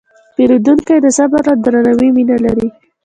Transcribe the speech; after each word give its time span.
پیرودونکی 0.35 0.97
د 1.01 1.07
صبر 1.17 1.43
او 1.51 1.57
درناوي 1.63 2.09
مینه 2.15 2.37
لري. 2.45 2.67